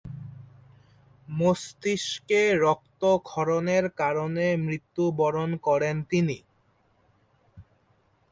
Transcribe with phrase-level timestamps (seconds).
[1.27, 6.37] মস্তিষ্কে রক্তক্ষরণের কারণে মৃত্যু বরণ করেন তিনি।